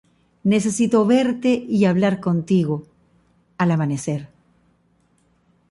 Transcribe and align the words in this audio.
necesito 0.43 1.05
verte 1.05 1.49
y 1.53 1.85
hablar 1.85 2.19
contigo. 2.21 2.87
al 3.59 3.69
amanecer. 3.69 4.29